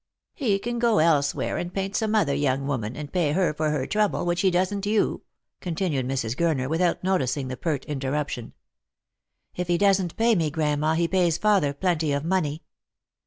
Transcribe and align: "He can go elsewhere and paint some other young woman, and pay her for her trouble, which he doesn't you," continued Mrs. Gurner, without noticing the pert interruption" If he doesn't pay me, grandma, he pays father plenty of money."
"He 0.33 0.57
can 0.57 0.79
go 0.79 0.97
elsewhere 0.97 1.59
and 1.59 1.71
paint 1.71 1.95
some 1.95 2.15
other 2.15 2.33
young 2.33 2.65
woman, 2.65 2.95
and 2.97 3.13
pay 3.13 3.33
her 3.33 3.53
for 3.53 3.69
her 3.69 3.85
trouble, 3.85 4.25
which 4.25 4.41
he 4.41 4.49
doesn't 4.49 4.87
you," 4.87 5.21
continued 5.59 6.07
Mrs. 6.07 6.35
Gurner, 6.35 6.67
without 6.67 7.03
noticing 7.03 7.49
the 7.49 7.55
pert 7.55 7.85
interruption" 7.85 8.53
If 9.55 9.67
he 9.67 9.77
doesn't 9.77 10.17
pay 10.17 10.33
me, 10.33 10.49
grandma, 10.49 10.95
he 10.95 11.07
pays 11.07 11.37
father 11.37 11.71
plenty 11.71 12.13
of 12.13 12.25
money." 12.25 12.63